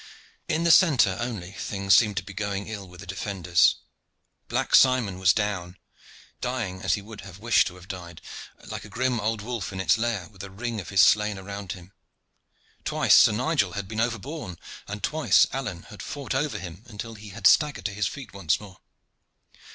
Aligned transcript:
In 0.47 0.63
the 0.63 0.71
centre 0.71 1.15
only 1.19 1.51
things 1.51 1.95
seemed 1.95 2.17
to 2.17 2.23
be 2.23 2.33
going 2.33 2.65
ill 2.67 2.87
with 2.89 3.01
the 3.01 3.05
defenders. 3.05 3.75
Black 4.47 4.73
Simon 4.73 5.19
was 5.19 5.31
down 5.31 5.77
dying, 6.41 6.81
as 6.81 6.95
he 6.95 7.03
would 7.03 7.21
wish 7.37 7.65
to 7.65 7.75
have 7.75 7.87
died, 7.87 8.19
like 8.65 8.83
a 8.83 8.89
grim 8.89 9.19
old 9.19 9.43
wolf 9.43 9.71
in 9.71 9.79
its 9.79 9.99
lair 9.99 10.27
with 10.29 10.41
a 10.43 10.49
ring 10.49 10.81
of 10.81 10.89
his 10.89 11.01
slain 11.01 11.37
around 11.37 11.73
him. 11.73 11.93
Twice 12.83 13.13
Sir 13.13 13.31
Nigel 13.31 13.73
had 13.73 13.87
been 13.87 13.99
overborne, 14.01 14.57
and 14.87 15.03
twice 15.03 15.45
Alleyne 15.53 15.83
had 15.83 16.01
fought 16.01 16.33
over 16.33 16.57
him 16.57 16.81
until 16.87 17.13
he 17.13 17.29
had 17.29 17.45
staggered 17.45 17.85
to 17.85 17.93
his 17.93 18.07
feet 18.07 18.33
once 18.33 18.59
more. 18.59 18.79